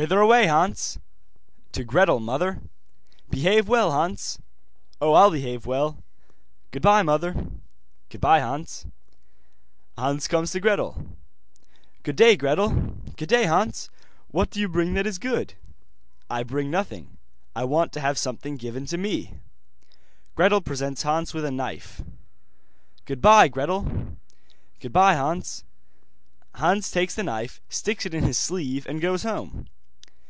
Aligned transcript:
'Whither 0.00 0.20
away, 0.20 0.46
Hans?' 0.46 0.98
'To 1.72 1.84
Gretel, 1.84 2.20
mother.' 2.20 2.62
'Behave 3.28 3.68
well, 3.68 3.90
Hans.' 3.92 4.38
'Oh, 4.98 5.12
I'll 5.12 5.30
behave 5.30 5.66
well. 5.66 6.02
Goodbye, 6.70 7.02
mother.' 7.02 7.34
'Goodbye, 8.08 8.40
Hans.' 8.40 8.86
Hans 9.98 10.26
comes 10.26 10.52
to 10.52 10.60
Gretel. 10.60 11.06
'Good 12.02 12.16
day, 12.16 12.34
Gretel.' 12.34 12.70
'Good 13.14 13.28
day, 13.28 13.44
Hans. 13.44 13.90
What 14.28 14.48
do 14.48 14.58
you 14.58 14.70
bring 14.70 14.94
that 14.94 15.06
is 15.06 15.18
good?' 15.18 15.52
'I 16.30 16.44
bring 16.44 16.70
nothing. 16.70 17.18
I 17.54 17.64
want 17.64 17.92
to 17.92 18.00
have 18.00 18.16
something 18.16 18.56
given 18.56 18.86
to 18.86 18.96
me.' 18.96 19.34
Gretel 20.34 20.62
presents 20.62 21.02
Hans 21.02 21.34
with 21.34 21.44
a 21.44 21.50
knife. 21.50 22.00
'Goodbye, 23.04 23.48
Gretel.' 23.48 24.16
'Goodbye, 24.80 25.16
Hans.' 25.16 25.62
Hans 26.54 26.90
takes 26.90 27.14
the 27.14 27.22
knife, 27.22 27.60
sticks 27.68 28.06
it 28.06 28.14
in 28.14 28.24
his 28.24 28.38
sleeve, 28.38 28.86
and 28.86 29.02
goes 29.02 29.24
home. 29.24 29.66